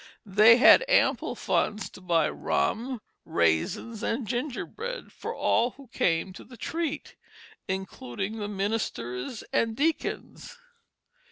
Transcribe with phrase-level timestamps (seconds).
[0.25, 6.43] They had ample funds to buy rum, raisins, and gingerbread for all who came to
[6.43, 7.15] the treat,
[7.67, 10.57] including the ministers and deacons.